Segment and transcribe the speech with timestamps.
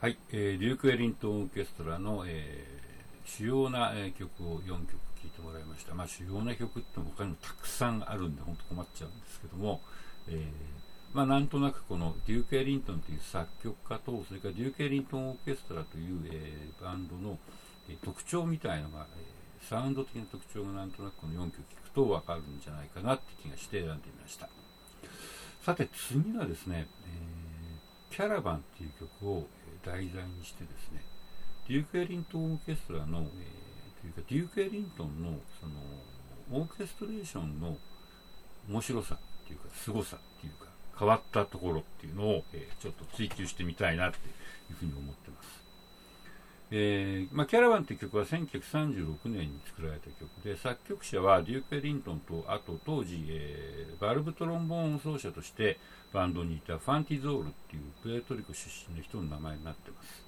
[0.00, 5.92] はい、えー、デューク・エリントン・オーケストラの、えー、主要な、え、曲を4曲聴いてもらいました。
[5.92, 9.80] まあ、主要な曲って他にもたくさんあるんで、本当困っちゃうんですけども、
[10.28, 17.36] えー、まあ、なんとなくこのデューク・エリントンという作曲家と、それからデューク・エリントン・オーケストラという、えー、バンドの、
[17.88, 24.48] え、特徴みたいのが、えー、サウンド的な特徴がなんとなくこの4曲聴くとわかるんじゃないかなって気がして選んでみました。
[25.64, 29.48] さて、次はですね、えー、キャラバンっていう曲を、
[29.88, 31.02] 題材にしてですね
[31.68, 37.76] デューク・エリントン・オーケストラの、えー、というかデューク・エリントンのそのオーケストレーションの
[38.68, 44.20] 面白さっていうか凄さっていうか変わったところっていうのを、えー、ちょっと追求してみたいなってい
[44.72, 45.37] うふうに思ってます。
[46.70, 55.78] えーまあ、キャラバンという曲は1936年に作られた曲で作曲者はデューク・エリントンとあと当時、えー、バルブトロンボーン奏者として
[56.12, 60.24] バンドにいたファンティゾールっていうプエルトリコ出身の人の名前になっています。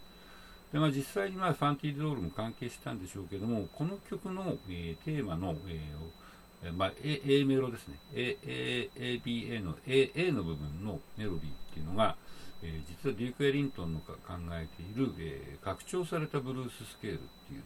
[0.73, 7.99] で、まあ、実際にまあファンティゾールも関係したんでしょうけどもこの曲の、えー、テーマの、えーまあ、A, A メロですね。
[8.15, 12.17] AABA の A, A の部分のメロディーっていうのが
[12.63, 14.15] え、実はデューク・エリントンの考
[14.53, 17.63] えている、え、拡張されたブルーススケールっていう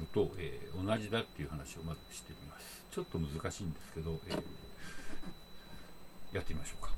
[0.00, 2.84] のと、え、同じだっていう話をまずしてみます。
[2.90, 4.32] ちょっと難しいんですけど、え
[6.32, 6.92] やってみましょうか。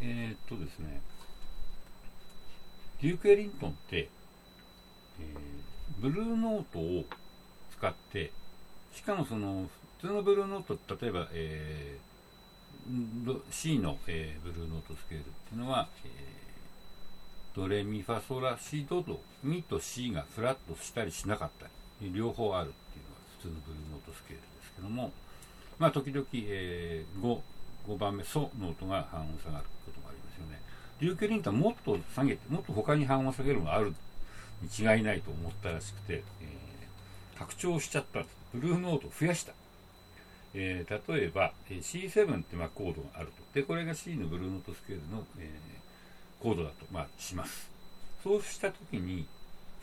[0.00, 1.02] えっとですね、
[3.02, 4.08] デューク・エリントンって、
[5.20, 5.34] え
[5.98, 7.04] ブルーノートを
[7.76, 8.32] 使って、
[8.94, 9.68] しかもその
[10.00, 12.07] 普通のブルーノート、例えば、えー
[13.50, 21.66] C の、えー、ブルーノートスケールっていうのは、えー、ドレミファソラシドドミと C がフラットしたりしなかった
[22.00, 25.12] り両方あるっていうのが普通のブルーノートスケールですけども
[25.78, 27.38] まあ時々、えー、5,
[27.88, 30.60] 5番目ソノートが半音下がることもありますよね。
[31.00, 33.94] リューケリントはもっと下げてもっと他に半音下げるのがある
[34.62, 38.20] に違いないと思ったらしくて、えー、拡張しちゃった。
[38.20, 39.52] んですブルーノートを増やした。
[40.54, 43.32] えー、例えば、え C7 ってまあコードがあると。
[43.54, 47.70] で、これが C のブルーノートスケールの、えー、コードだと、まあ、します。
[48.22, 49.26] そうしたときに、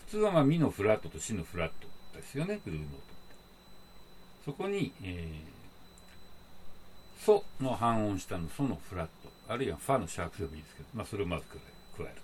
[0.05, 1.87] 普通はまあミのフラットと C のフラット
[2.17, 3.05] ですよね、ブルーノートって。
[4.45, 9.11] そこに、えー、ソの半音下のソのフラット、
[9.47, 11.57] あるいはファのシャープでもいいですけど、まあ、それをまず加
[11.99, 12.21] えると。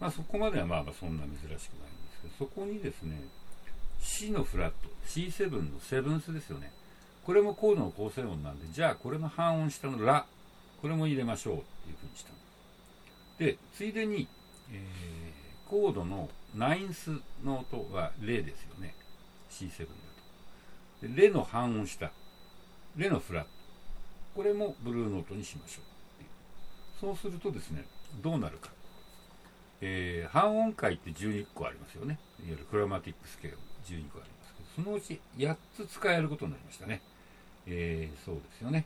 [0.00, 3.20] まあ、そこまではまあまあそんな珍しくないんですけど、そこにですね、
[4.00, 6.72] C のフラット、C7 のセブンスですよね。
[7.28, 10.24] これもコードの構成音なんで、じゃあこれの半音下のラ、
[10.80, 12.30] これも入れましょうっていうふうにした
[13.38, 14.26] で、ついでに、
[14.72, 17.10] えー、コードのナインス
[17.44, 18.94] の音はレですよね。
[19.50, 19.84] C7 だ
[21.02, 21.06] と。
[21.06, 22.10] でレの半音下、
[22.96, 23.50] レのフラット。
[24.34, 26.24] これもブルーノートにしましょう
[26.98, 27.84] そうするとですね、
[28.22, 28.70] どうなるか。
[29.82, 32.18] えー、半音階って12個ありますよね。
[32.40, 37.02] いわゆるクラマティックスケール12個ありますけど、そのうち8つ使えることになりましたね。
[37.68, 38.84] えー、そうですよね。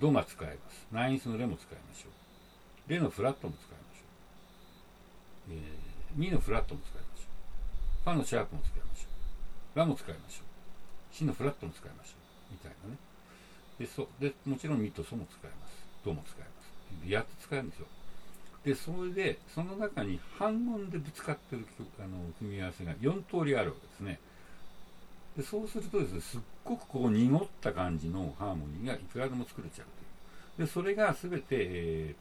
[0.00, 0.86] ドが使えます。
[0.92, 2.90] ナインスのレも使いましょう。
[2.90, 4.04] レのフラットも使いましょ
[5.50, 5.52] う。
[5.52, 8.04] えー、ミのフラットも使いましょう。
[8.04, 9.08] ファのシャープも使いましょ
[9.74, 9.78] う。
[9.78, 11.14] ラも使いましょう。
[11.14, 12.12] シのフラットも使いましょ
[12.50, 12.52] う。
[12.52, 12.96] みたいなね。
[13.78, 15.84] で、そでもちろんミとソも使えます。
[16.04, 16.68] ドも使えます。
[17.04, 17.86] 8つ使えるんですよ。
[18.64, 21.66] で、それで、その中に半音でぶつかってる
[21.98, 24.20] あの組み合わせが4通りあるわけですね。
[25.38, 29.86] でそうするとですねすっごくこう濁った感じのハーモニーがいくらでも作れちゃう
[30.56, 30.66] という。
[30.66, 32.14] でそれが全て、え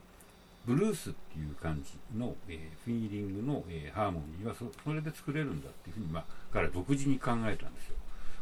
[0.68, 7.96] ー、ブルースっていう感じの、えー、フィーリングの、えー、ハーモニーはそれで作れるんだっていうふうに、まあ、彼は独自に考えたんですよ。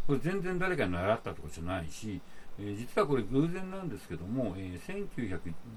[0.07, 2.19] これ全然誰かに習ったとかじゃないし、
[2.59, 5.07] えー、実はこれ偶然なんですけども、えー、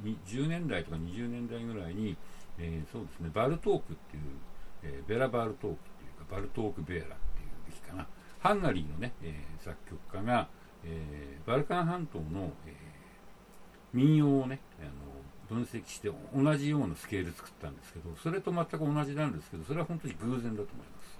[0.03, 2.17] 1910年代とか20年代ぐらいに、
[2.59, 4.23] えー、そうですねバルトークっていう、
[4.83, 7.15] え、ベラ・バルトークっていうかバルトーク・ベーラ
[8.41, 10.49] ハンガリーのね、えー、作曲家が、
[10.85, 12.73] えー、バルカン半島の、えー、
[13.93, 14.91] 民謡をね、あの
[15.49, 21.19] 分析して同じようなスケール作ったんですけど、それと全く同じなんですけど、それは本当に偶然だと思います。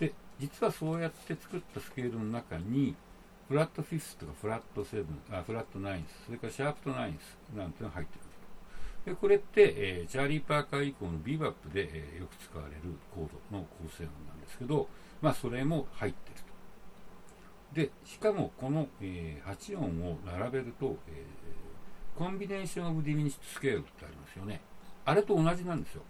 [0.00, 2.94] で、実はそうやって作ったスケールの中に、
[3.48, 8.25] フラットフィスとかフラットセブン、あフラットナインス、それから sharped ninth なんていうのが入ってる。
[9.06, 12.80] で、これって、えー、チャーリー・パーカー以降のビバップで、えー、よく使われる
[13.14, 14.88] コードの構成音なんですけど、
[15.22, 16.46] まあ、それも入ってると。
[17.80, 24.60] で、しかもこの、えー、8音を並べると、えー、 combination of diminish scale ってありますよね。
[25.04, 26.02] あれと同じなんですよ。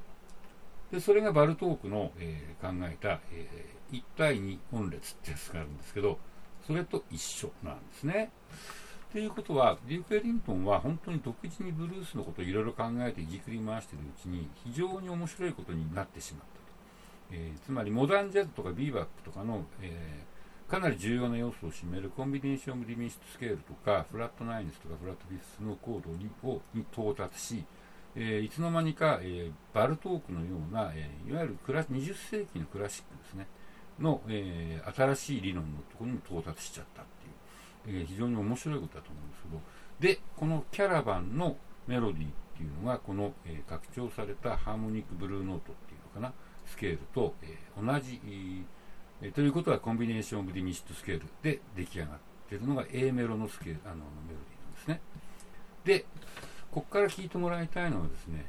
[0.91, 6.19] で、それがバルトークの、えー、考えた、えー、1対2音列ってやつがあるんですけど、
[6.67, 8.31] それと一緒なんですね。
[9.17, 16.63] ということは、デューク・エリントンは本当に独自にブルースのことをいろいろ考えていじくり回しているうちに非常に面白いことになってしまったと。
[17.33, 27.65] えー、つまりモダンジャズとかビーバップとかの、えー、かなり重要な要素を占める combination diminish scale とか flat ninth とか flat fifth のコードにをに到達し、
[28.17, 33.47] えー、いつの間にか、えバルトークのような、えいわゆるクラ20世紀のクラシックですね
[33.99, 37.33] の、え新しい理論のところに到達しちゃったっていう、
[37.87, 39.61] え非常に面白いことだと思うんですけど
[40.15, 41.57] でこのキャラバンの
[41.87, 46.33] メロディーっていうのがこの、え拡張されたハーモニックブルーノートっていうのかな
[46.67, 48.21] スケールと、え同じ、
[49.23, 52.19] えということは combination of diminish scale で出来上がっ
[52.49, 55.01] てるのが A メロのスケールあのメロディーなんですね。
[55.85, 56.07] で、
[56.71, 58.47] ここから聞いてもらいたいのはですね、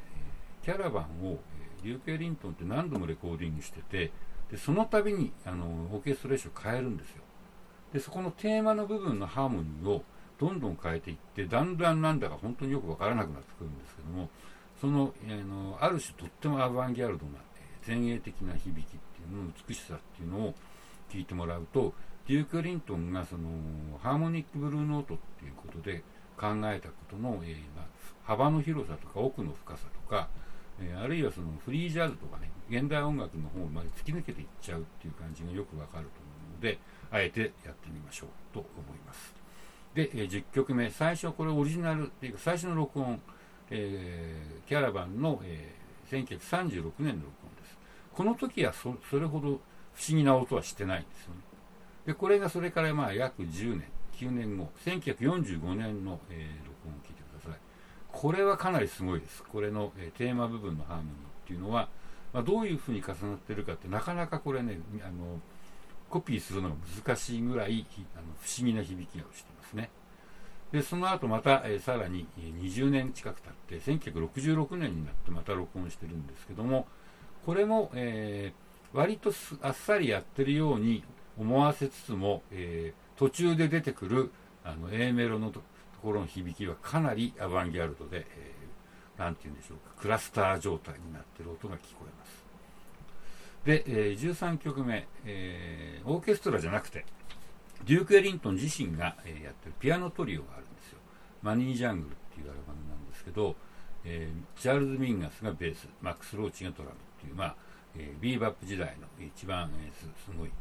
[0.63, 1.39] キャラバンを
[1.83, 4.11] デューク・エリントンって何度もレコーディングしてて、
[4.51, 7.23] でその度にあのオーケストレーションを変えるんですよ。
[7.93, 10.03] で、そこのテーマの部分のハーモニーを
[10.39, 14.29] どんどん変えていって、だんだんなんだか本当によくわからなくなってくるんですけども、
[14.79, 17.39] そのあのある種とってもアバンギャルドな
[17.85, 20.53] 前衛的な響きっていうのの美しさっていうのを
[21.09, 21.93] 聞いてもらうと
[22.27, 23.49] デューク・リントンがその
[24.03, 26.03] ハーモニックブルーノートっていうことで
[26.37, 27.57] 考えたことの、えー、
[28.23, 30.27] 幅の広さとか奥の深さとか、
[30.81, 36.77] えー、あるいはそのフリージャズとかね現代音楽の方まで突き抜けていっちゃうっていう感じがよくわかると思うので
[37.11, 39.33] あえてやってみましょうと思います
[39.93, 43.19] で、え、10曲目最初これオリジナルっていうか最初の録音、
[43.71, 45.73] えキャラバンの、え
[46.11, 47.77] 1936年の録音です
[48.13, 49.59] この時はそれほど
[49.97, 51.41] 不思議な音はしてないんですよね。
[52.05, 53.83] で、これがそれからまあ約10年、
[54.13, 57.59] 9年後、1945年の、えー、録音を聞いてください。
[58.11, 59.43] これはかなりすごいです。
[59.43, 61.13] これの、えー、テーマ部分のハーモニーっ
[61.47, 61.89] ていうのは、
[62.31, 65.39] まあ、どういうふうに重なってるかってなかなかこれね、あの
[66.09, 66.75] コピーするのが
[67.05, 69.89] 難しいぐらいあの不思議な響きをしてますね。
[70.71, 76.87] で、その後また、えー、さらに20年近く経って、1966年になってまた録音してるんですけども、
[77.45, 79.31] これも、えー、割と
[79.61, 81.03] あっさりやってるように
[81.39, 84.31] 思わせつつも、えー、途中で出てくる
[84.63, 85.61] あの A メロのと
[86.01, 92.46] ころの響きはかなりアバンギャルドで、えー、て言うんでしょうか、クラスター状態になってる音が聞こえます。
[93.67, 97.05] で、えー、13曲目、えー、オーケストラじゃなくて、
[97.85, 100.99] デューク・エリントン自身が、えー、やってるピアノトリオがあるんですよ。
[101.41, 103.57] マネー・ジャングルっていうアルバムなんですけど、
[104.05, 106.95] えー、チャールズ・ミンガスがベース、マックス・ローチがドラム。
[106.95, 107.55] っていう、まあ
[107.97, 110.51] えー、ビーバップ時代の一番、えー、すごい、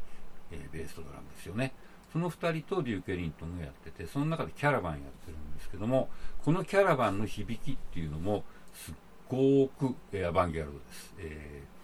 [0.50, 1.74] えー、ベースとドラムですよね。
[2.12, 6.08] その2人とデューク・エリントンがやってて、その中でキャラバンやってるんですけども、
[6.44, 8.42] このキャラバンの響きっていうのも、
[8.74, 8.94] すっ
[9.28, 11.14] ごく、えー、アバンギャルドです。
[11.18, 11.75] えー、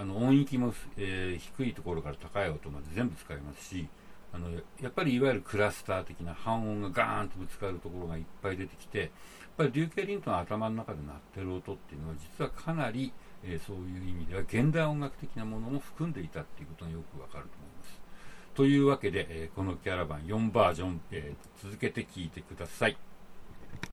[0.00, 3.86] あの音域も、えー、低いところから高い音まで全部使いますし、
[4.32, 4.48] あの
[4.80, 9.10] やっぱりいわゆるクラスター的な半音がガーンとぶつかるところがいっぱい出てきて、やっ
[9.58, 13.12] ぱりデューク・エリントンの頭の中で鳴ってる音っていうのは実はかなり、
[13.44, 18.00] えー、そういう意味では現代音楽的なものも含んでいたっていうことがよくわかると思います。
[18.54, 22.96] というわけで、えー、このキャラバン4バージョン、えー、続けて聴いてください。